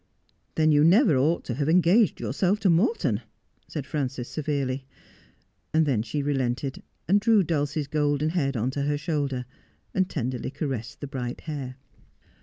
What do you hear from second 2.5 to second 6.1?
to Morton,' said Frances severely. And then